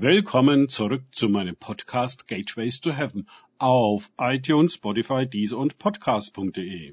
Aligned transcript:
Willkommen 0.00 0.68
zurück 0.68 1.02
zu 1.10 1.28
meinem 1.28 1.56
Podcast 1.56 2.28
Gateways 2.28 2.80
to 2.80 2.92
Heaven 2.92 3.26
auf 3.58 4.12
iTunes, 4.16 4.74
Spotify, 4.74 5.26
Deezer 5.26 5.58
und 5.58 5.80
Podcast.de. 5.80 6.92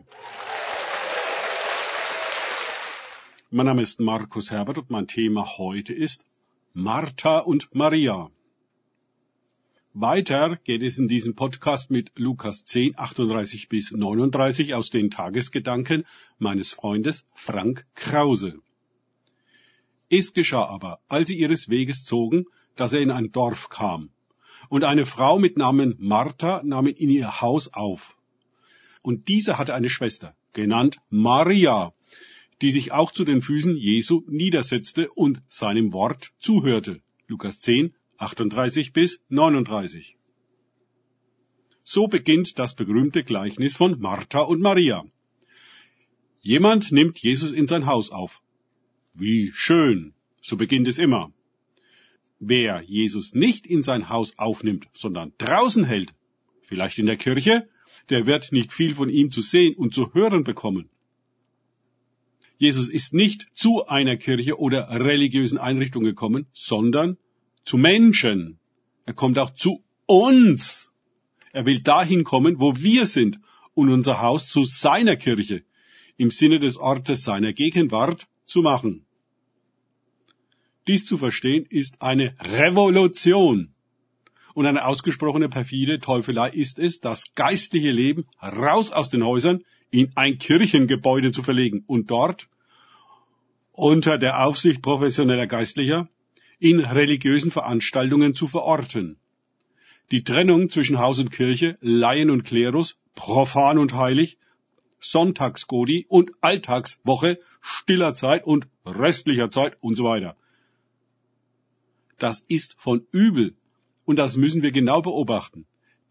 Mein 3.51 3.65
Name 3.67 3.83
ist 3.83 3.99
Markus 3.99 4.49
Herbert 4.49 4.79
und 4.79 4.89
mein 4.89 5.07
Thema 5.07 5.59
heute 5.59 5.93
ist 5.93 6.25
Martha 6.73 7.37
und 7.37 7.75
Maria. 7.75 8.31
Weiter 9.93 10.55
geht 10.63 10.81
es 10.81 10.97
in 10.97 11.07
diesem 11.07 11.35
Podcast 11.35 11.91
mit 11.91 12.11
Lukas 12.15 12.65
10, 12.65 12.97
38 12.97 13.69
bis 13.69 13.91
39 13.91 14.73
aus 14.73 14.89
den 14.89 15.11
Tagesgedanken 15.11 16.05
meines 16.39 16.73
Freundes 16.73 17.27
Frank 17.35 17.85
Krause. 17.93 18.57
Es 20.09 20.33
geschah 20.33 20.65
aber, 20.65 21.01
als 21.07 21.27
sie 21.27 21.37
ihres 21.37 21.69
Weges 21.69 22.03
zogen, 22.03 22.45
dass 22.75 22.93
er 22.93 23.01
in 23.01 23.11
ein 23.11 23.31
Dorf 23.31 23.69
kam. 23.69 24.09
Und 24.69 24.83
eine 24.83 25.05
Frau 25.05 25.39
mit 25.39 25.57
Namen 25.57 25.95
Martha 25.99 26.61
nahm 26.63 26.87
ihn 26.87 26.95
in 26.95 27.09
ihr 27.09 27.41
Haus 27.41 27.73
auf. 27.73 28.17
Und 29.01 29.27
diese 29.27 29.57
hatte 29.57 29.75
eine 29.75 29.89
Schwester, 29.89 30.35
genannt 30.53 30.97
Maria, 31.09 31.93
die 32.61 32.71
sich 32.71 32.91
auch 32.91 33.11
zu 33.11 33.25
den 33.25 33.41
Füßen 33.41 33.75
Jesu 33.75 34.23
niedersetzte 34.27 35.09
und 35.11 35.41
seinem 35.47 35.93
Wort 35.93 36.31
zuhörte. 36.39 37.01
Lukas 37.27 37.61
10, 37.61 37.93
38 38.17 38.93
bis 38.93 39.21
39. 39.29 40.17
So 41.83 42.07
beginnt 42.07 42.57
das 42.57 42.75
berühmte 42.75 43.23
Gleichnis 43.23 43.75
von 43.75 43.99
Martha 43.99 44.41
und 44.41 44.61
Maria. 44.61 45.05
Jemand 46.41 46.91
nimmt 46.91 47.19
Jesus 47.19 47.51
in 47.51 47.67
sein 47.67 47.85
Haus 47.85 48.09
auf. 48.09 48.41
Wie 49.13 49.51
schön. 49.53 50.13
So 50.41 50.57
beginnt 50.57 50.87
es 50.87 50.99
immer. 50.99 51.31
Wer 52.47 52.83
Jesus 52.85 53.33
nicht 53.33 53.65
in 53.65 53.81
sein 53.81 54.07
Haus 54.09 54.37
aufnimmt, 54.37 54.87
sondern 54.93 55.33
draußen 55.39 55.83
hält, 55.83 56.13
vielleicht 56.61 56.99
in 56.99 57.07
der 57.07 57.17
Kirche, 57.17 57.67
der 58.09 58.27
wird 58.27 58.51
nicht 58.51 58.71
viel 58.71 58.93
von 58.93 59.09
ihm 59.09 59.31
zu 59.31 59.41
sehen 59.41 59.75
und 59.75 59.95
zu 59.95 60.13
hören 60.13 60.43
bekommen. 60.43 60.87
Jesus 62.59 62.87
ist 62.87 63.15
nicht 63.15 63.47
zu 63.55 63.87
einer 63.87 64.15
Kirche 64.15 64.59
oder 64.59 64.87
religiösen 64.91 65.57
Einrichtung 65.57 66.03
gekommen, 66.03 66.45
sondern 66.53 67.17
zu 67.63 67.77
Menschen. 67.77 68.59
Er 69.07 69.13
kommt 69.13 69.39
auch 69.39 69.55
zu 69.55 69.83
uns. 70.05 70.91
Er 71.51 71.65
will 71.65 71.79
dahin 71.79 72.23
kommen, 72.23 72.59
wo 72.59 72.75
wir 72.75 73.07
sind 73.07 73.39
und 73.73 73.89
unser 73.89 74.21
Haus 74.21 74.49
zu 74.49 74.65
seiner 74.65 75.15
Kirche, 75.15 75.63
im 76.15 76.29
Sinne 76.29 76.59
des 76.59 76.77
Ortes 76.77 77.23
seiner 77.23 77.53
Gegenwart, 77.53 78.27
zu 78.45 78.61
machen. 78.61 79.04
Dies 80.87 81.05
zu 81.05 81.17
verstehen 81.17 81.65
ist 81.69 82.01
eine 82.03 82.35
Revolution. 82.39 83.73
Und 84.53 84.67
eine 84.67 84.85
ausgesprochene 84.85 85.49
perfide 85.49 85.99
Teufelei 85.99 86.49
ist 86.49 86.77
es, 86.77 87.01
das 87.01 87.33
geistliche 87.33 87.91
Leben 87.91 88.25
raus 88.41 88.91
aus 88.91 89.09
den 89.09 89.25
Häusern 89.25 89.63
in 89.89 90.11
ein 90.15 90.37
Kirchengebäude 90.37 91.31
zu 91.31 91.41
verlegen 91.41 91.83
und 91.87 92.11
dort 92.11 92.47
unter 93.71 94.17
der 94.17 94.45
Aufsicht 94.45 94.81
professioneller 94.81 95.47
Geistlicher 95.47 96.07
in 96.59 96.79
religiösen 96.79 97.51
Veranstaltungen 97.51 98.33
zu 98.33 98.47
verorten. 98.47 99.17
Die 100.11 100.23
Trennung 100.23 100.69
zwischen 100.69 100.99
Haus 100.99 101.19
und 101.19 101.31
Kirche, 101.31 101.77
Laien 101.81 102.29
und 102.29 102.43
Klerus, 102.43 102.95
profan 103.15 103.79
und 103.79 103.95
heilig, 103.95 104.37
Sonntagsgodi 104.99 106.05
und 106.07 106.31
Alltagswoche, 106.41 107.39
stiller 107.59 108.13
Zeit 108.13 108.45
und 108.45 108.67
restlicher 108.85 109.49
Zeit 109.49 109.77
und 109.81 109.95
so 109.95 110.03
weiter 110.03 110.37
das 112.17 112.45
ist 112.47 112.75
von 112.77 113.05
übel. 113.11 113.55
Und 114.05 114.17
das 114.17 114.37
müssen 114.37 114.61
wir 114.61 114.71
genau 114.71 115.01
beobachten. 115.01 115.65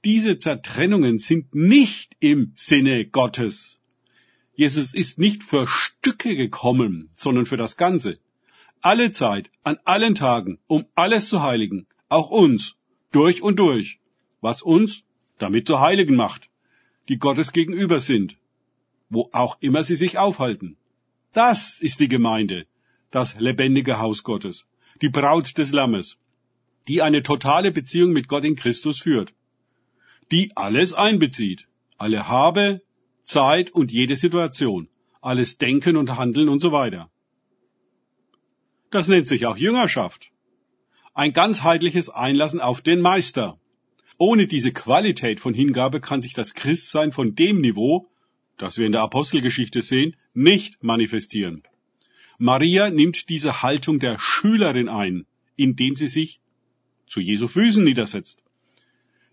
Diese 0.04 0.36
Zertrennungen 0.36 1.18
sind 1.18 1.54
nicht 1.54 2.16
im 2.20 2.52
Sinne 2.54 3.06
Gottes. 3.06 3.80
Jesus 4.54 4.94
ist 4.94 5.18
nicht 5.18 5.42
für 5.42 5.66
Stücke 5.66 6.36
gekommen, 6.36 7.08
sondern 7.16 7.46
für 7.46 7.56
das 7.56 7.76
Ganze. 7.76 8.18
Alle 8.80 9.10
Zeit, 9.12 9.50
an 9.62 9.78
allen 9.84 10.14
Tagen, 10.14 10.58
um 10.66 10.84
alles 10.94 11.28
zu 11.28 11.42
heiligen, 11.42 11.86
auch 12.08 12.30
uns, 12.30 12.74
durch 13.12 13.42
und 13.42 13.58
durch, 13.58 13.98
was 14.40 14.60
uns 14.60 15.02
damit 15.38 15.66
zu 15.66 15.80
Heiligen 15.80 16.16
macht, 16.16 16.50
die 17.08 17.18
Gottes 17.18 17.52
gegenüber 17.52 17.98
sind, 18.00 18.36
wo 19.08 19.30
auch 19.32 19.56
immer 19.60 19.82
sie 19.84 19.96
sich 19.96 20.18
aufhalten. 20.18 20.76
Das 21.32 21.80
ist 21.80 22.00
die 22.00 22.08
Gemeinde, 22.08 22.66
das 23.10 23.40
lebendige 23.40 23.98
Haus 23.98 24.22
Gottes 24.22 24.66
die 25.02 25.08
Braut 25.08 25.58
des 25.58 25.72
Lammes, 25.72 26.18
die 26.88 27.02
eine 27.02 27.22
totale 27.22 27.72
Beziehung 27.72 28.12
mit 28.12 28.28
Gott 28.28 28.44
in 28.44 28.56
Christus 28.56 29.00
führt, 29.00 29.34
die 30.32 30.52
alles 30.56 30.92
einbezieht, 30.92 31.66
alle 31.98 32.28
Habe, 32.28 32.82
Zeit 33.24 33.70
und 33.70 33.92
jede 33.92 34.16
Situation, 34.16 34.88
alles 35.20 35.58
Denken 35.58 35.96
und 35.96 36.16
Handeln 36.16 36.48
und 36.48 36.60
so 36.60 36.72
weiter. 36.72 37.10
Das 38.90 39.08
nennt 39.08 39.26
sich 39.26 39.46
auch 39.46 39.56
Jüngerschaft. 39.56 40.30
Ein 41.14 41.32
ganzheitliches 41.32 42.10
Einlassen 42.10 42.60
auf 42.60 42.82
den 42.82 43.00
Meister. 43.00 43.58
Ohne 44.18 44.46
diese 44.46 44.72
Qualität 44.72 45.40
von 45.40 45.54
Hingabe 45.54 46.00
kann 46.00 46.22
sich 46.22 46.34
das 46.34 46.54
Christsein 46.54 47.10
von 47.10 47.34
dem 47.34 47.60
Niveau, 47.60 48.08
das 48.58 48.78
wir 48.78 48.86
in 48.86 48.92
der 48.92 49.02
Apostelgeschichte 49.02 49.82
sehen, 49.82 50.16
nicht 50.32 50.82
manifestieren. 50.82 51.64
Maria 52.38 52.90
nimmt 52.90 53.28
diese 53.28 53.62
Haltung 53.62 54.00
der 54.00 54.18
Schülerin 54.18 54.88
ein, 54.88 55.26
indem 55.56 55.96
sie 55.96 56.08
sich 56.08 56.40
zu 57.06 57.20
Jesu 57.20 57.48
Füßen 57.48 57.84
niedersetzt. 57.84 58.42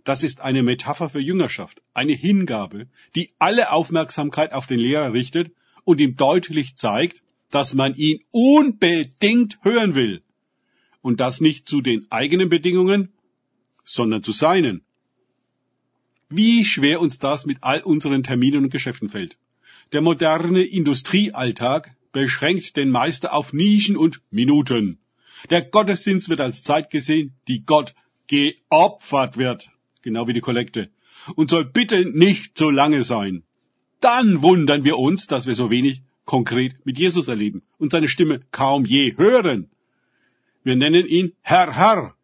Das 0.04 0.24
ist 0.24 0.42
eine 0.42 0.64
Metapher 0.64 1.10
für 1.10 1.20
Jüngerschaft, 1.20 1.82
eine 1.94 2.14
Hingabe, 2.14 2.88
die 3.16 3.32
alle 3.40 3.72
Aufmerksamkeit 3.72 4.54
auf 4.54 4.68
den 4.68 4.80
Lehrer 4.80 5.14
richtet 5.14 5.52
und 5.84 6.02
ihm 6.02 6.16
deutlich 6.16 6.76
zeigt, 6.76 7.22
dass 7.50 7.74
man 7.74 7.96
ihn 7.96 8.20
unbedingt 8.32 9.60
hören 9.62 9.96
will. 9.96 10.22
Und 11.02 11.20
das 11.20 11.42
nicht 11.42 11.68
zu 11.68 11.82
den 11.82 12.08
eigenen 12.12 12.50
Bedingungen, 12.50 13.12
sondern 13.84 14.24
zu 14.24 14.32
seinen. 14.32 14.84
Wie 16.30 16.64
schwer 16.66 17.02
uns 17.02 17.20
das 17.20 17.46
mit 17.46 17.58
all 17.62 17.82
unseren 17.82 18.24
Terminen 18.24 18.64
und 18.66 18.70
Geschäften 18.70 19.10
fällt. 19.10 19.38
Der 19.92 20.02
moderne 20.02 20.64
Industriealltag 20.64 21.96
beschränkt 22.12 22.76
den 22.78 22.90
Meister 22.90 23.34
auf 23.34 23.54
Nischen 23.54 23.98
und 23.98 24.22
Minuten. 24.32 25.00
Der 25.50 25.64
Gottesdienst 25.64 26.30
wird 26.30 26.42
als 26.42 26.64
Zeit 26.64 26.90
gesehen, 26.90 27.34
die 27.48 27.66
Gott 27.66 27.96
geopfert 28.28 29.38
wird, 29.38 29.70
genau 30.02 30.28
wie 30.28 30.34
die 30.34 30.42
Kollekte, 30.42 30.90
und 31.36 31.50
soll 31.50 31.66
bitte 31.66 32.06
nicht 32.06 32.58
so 32.58 32.70
lange 32.70 33.04
sein. 33.04 33.44
Dann 34.00 34.42
wundern 34.42 34.84
wir 34.84 34.98
uns, 34.98 35.28
dass 35.28 35.46
wir 35.46 35.56
so 35.56 35.70
wenig 35.70 36.04
konkret 36.26 36.86
mit 36.86 36.98
Jesus 36.98 37.28
erleben 37.28 37.64
und 37.78 37.92
seine 37.92 38.08
Stimme 38.08 38.42
kaum 38.52 38.86
je 38.86 39.16
hören. 39.18 39.70
Wir 40.64 40.76
nennen 40.76 41.06
ihn 41.06 41.34
Herr, 41.42 41.76
Herr. 41.76 42.16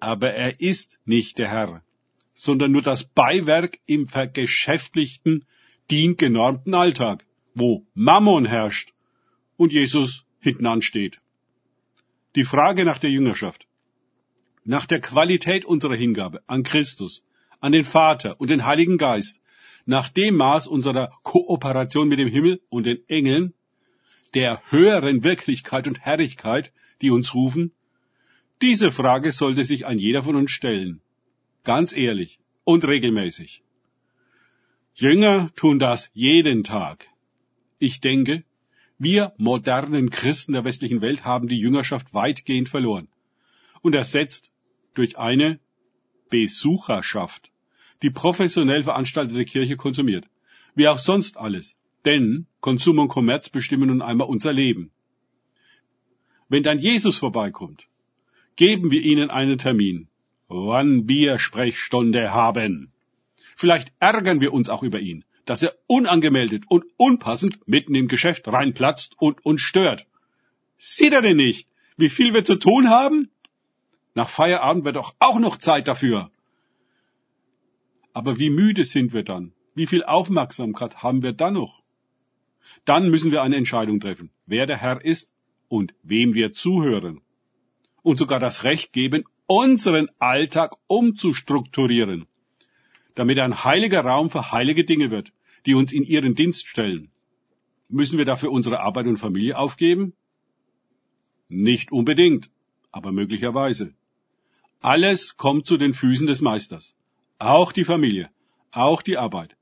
Aber 0.00 0.32
er 0.32 0.60
ist 0.60 0.98
nicht 1.04 1.38
der 1.38 1.48
Herr, 1.48 1.82
sondern 2.34 2.72
nur 2.72 2.82
das 2.82 3.04
Beiwerk 3.04 3.78
im 3.86 4.08
vergeschäftlichten, 4.08 5.44
diengenormten 5.90 6.74
Alltag 6.74 7.24
wo 7.54 7.86
Mammon 7.94 8.44
herrscht 8.44 8.92
und 9.56 9.72
Jesus 9.72 10.24
hinten 10.40 10.66
ansteht. 10.66 11.20
Die 12.34 12.44
Frage 12.44 12.84
nach 12.84 12.98
der 12.98 13.10
Jüngerschaft, 13.10 13.66
nach 14.64 14.86
der 14.86 15.00
Qualität 15.00 15.64
unserer 15.64 15.94
Hingabe 15.94 16.42
an 16.46 16.62
Christus, 16.62 17.22
an 17.60 17.72
den 17.72 17.84
Vater 17.84 18.40
und 18.40 18.50
den 18.50 18.64
Heiligen 18.64 18.98
Geist, 18.98 19.40
nach 19.84 20.08
dem 20.08 20.36
Maß 20.36 20.66
unserer 20.66 21.12
Kooperation 21.22 22.08
mit 22.08 22.18
dem 22.18 22.28
Himmel 22.28 22.60
und 22.68 22.84
den 22.84 23.06
Engeln, 23.08 23.54
der 24.34 24.62
höheren 24.70 25.24
Wirklichkeit 25.24 25.88
und 25.88 26.00
Herrlichkeit, 26.00 26.72
die 27.00 27.10
uns 27.10 27.34
rufen, 27.34 27.72
diese 28.62 28.92
Frage 28.92 29.32
sollte 29.32 29.64
sich 29.64 29.86
ein 29.86 29.98
jeder 29.98 30.22
von 30.22 30.36
uns 30.36 30.52
stellen. 30.52 31.00
Ganz 31.64 31.92
ehrlich 31.92 32.38
und 32.64 32.84
regelmäßig. 32.84 33.62
Jünger 34.94 35.50
tun 35.56 35.78
das 35.78 36.10
jeden 36.14 36.62
Tag. 36.62 37.11
Ich 37.86 38.00
denke, 38.00 38.44
wir 38.96 39.32
modernen 39.38 40.08
Christen 40.08 40.52
der 40.52 40.64
westlichen 40.64 41.00
Welt 41.00 41.24
haben 41.24 41.48
die 41.48 41.58
Jüngerschaft 41.58 42.14
weitgehend 42.14 42.68
verloren 42.68 43.08
und 43.80 43.96
ersetzt 43.96 44.52
durch 44.94 45.18
eine 45.18 45.58
Besucherschaft, 46.30 47.50
die 48.02 48.10
professionell 48.10 48.84
veranstaltete 48.84 49.44
Kirche 49.44 49.76
konsumiert, 49.76 50.28
wie 50.76 50.86
auch 50.86 50.98
sonst 50.98 51.38
alles. 51.38 51.76
Denn 52.04 52.46
Konsum 52.60 53.00
und 53.00 53.08
Kommerz 53.08 53.48
bestimmen 53.48 53.88
nun 53.88 54.00
einmal 54.00 54.28
unser 54.28 54.52
Leben. 54.52 54.92
Wenn 56.48 56.62
dann 56.62 56.78
Jesus 56.78 57.18
vorbeikommt, 57.18 57.88
geben 58.54 58.92
wir 58.92 59.02
ihnen 59.02 59.28
einen 59.28 59.58
Termin, 59.58 60.06
wann 60.46 61.08
wir 61.08 61.40
Sprechstunde 61.40 62.32
haben. 62.32 62.92
Vielleicht 63.56 63.92
ärgern 63.98 64.40
wir 64.40 64.52
uns 64.52 64.68
auch 64.68 64.84
über 64.84 65.00
ihn, 65.00 65.24
dass 65.44 65.62
er 65.62 65.74
unangemeldet 65.86 66.64
und 66.68 66.84
unpassend 66.96 67.66
mitten 67.66 67.94
im 67.94 68.08
Geschäft 68.08 68.46
reinplatzt 68.48 69.14
und 69.18 69.44
uns 69.44 69.60
stört. 69.60 70.06
Sieht 70.78 71.12
er 71.12 71.22
denn 71.22 71.36
nicht, 71.36 71.68
wie 71.96 72.08
viel 72.08 72.32
wir 72.34 72.44
zu 72.44 72.56
tun 72.56 72.88
haben? 72.90 73.30
Nach 74.14 74.28
Feierabend 74.28 74.84
wird 74.84 74.96
doch 74.96 75.14
auch 75.18 75.38
noch 75.38 75.56
Zeit 75.56 75.88
dafür. 75.88 76.30
Aber 78.12 78.38
wie 78.38 78.50
müde 78.50 78.84
sind 78.84 79.12
wir 79.12 79.24
dann? 79.24 79.52
Wie 79.74 79.86
viel 79.86 80.04
Aufmerksamkeit 80.04 81.02
haben 81.02 81.22
wir 81.22 81.32
dann 81.32 81.54
noch? 81.54 81.82
Dann 82.84 83.10
müssen 83.10 83.32
wir 83.32 83.42
eine 83.42 83.56
Entscheidung 83.56 84.00
treffen, 84.00 84.30
wer 84.46 84.66
der 84.66 84.76
Herr 84.76 85.04
ist 85.04 85.32
und 85.68 85.94
wem 86.02 86.34
wir 86.34 86.52
zuhören. 86.52 87.20
Und 88.02 88.18
sogar 88.18 88.38
das 88.38 88.64
Recht 88.64 88.92
geben, 88.92 89.24
unseren 89.46 90.08
Alltag 90.18 90.76
umzustrukturieren, 90.86 92.26
damit 93.14 93.38
ein 93.38 93.64
heiliger 93.64 94.00
Raum 94.04 94.30
für 94.30 94.52
heilige 94.52 94.84
Dinge 94.84 95.10
wird, 95.10 95.32
die 95.66 95.74
uns 95.74 95.92
in 95.92 96.04
ihren 96.04 96.34
Dienst 96.34 96.66
stellen. 96.66 97.10
Müssen 97.88 98.18
wir 98.18 98.24
dafür 98.24 98.50
unsere 98.50 98.80
Arbeit 98.80 99.06
und 99.06 99.18
Familie 99.18 99.58
aufgeben? 99.58 100.14
Nicht 101.48 101.92
unbedingt, 101.92 102.50
aber 102.90 103.12
möglicherweise. 103.12 103.94
Alles 104.80 105.36
kommt 105.36 105.66
zu 105.66 105.76
den 105.76 105.94
Füßen 105.94 106.26
des 106.26 106.40
Meisters. 106.40 106.94
Auch 107.38 107.72
die 107.72 107.84
Familie, 107.84 108.30
auch 108.70 109.02
die 109.02 109.18
Arbeit. 109.18 109.56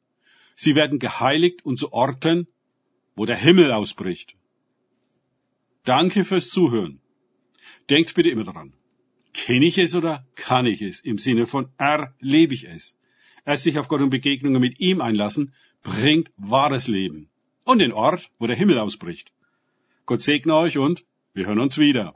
Sie 0.55 0.75
werden 0.75 0.99
geheiligt 0.99 1.65
und 1.65 1.79
zu 1.79 1.93
Orten, 1.93 2.47
wo 3.17 3.27
der 3.27 3.37
Himmel 3.37 3.73
ausbricht. 3.73 4.37
Danke 5.85 6.25
fürs 6.25 6.51
Zuhören. 6.51 7.01
Denkt 7.89 8.15
bitte 8.15 8.31
immer 8.31 8.45
daran. 8.45 8.73
Kenne 9.33 9.67
ich 9.67 9.79
es 9.79 9.95
oder 9.95 10.27
kann 10.35 10.67
ich 10.67 10.83
es? 10.83 11.01
Im 11.01 11.19
Sinne 11.19 11.47
von 11.47 11.71
erlebe 11.79 12.55
ich 12.55 12.69
es. 12.69 12.97
Erst 13.45 13.65
sich 13.65 13.79
auf 13.79 13.89
Gott 13.89 14.01
und 14.01 14.11
Begegnungen 14.11 14.61
mit 14.61 14.81
ihm 14.81 15.01
einlassen, 15.01 15.55
bringt 15.83 16.31
wahres 16.37 16.89
Leben. 16.89 17.29
Und 17.65 17.79
den 17.79 17.93
Ort, 17.93 18.31
wo 18.39 18.47
der 18.47 18.57
Himmel 18.57 18.79
ausbricht. 18.79 19.33
Gott 20.07 20.23
segne 20.23 20.55
euch 20.55 20.79
und 20.79 21.05
wir 21.35 21.47
hören 21.47 21.61
uns 21.61 21.79
wieder. 21.79 22.15